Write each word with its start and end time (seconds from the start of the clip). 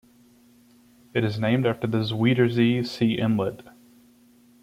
It 1.13 1.23
is 1.23 1.39
named 1.39 1.67
after 1.67 1.85
the 1.85 1.99
Zuiderzee 1.99 2.83
sea 2.83 3.19
inlet. 3.19 3.61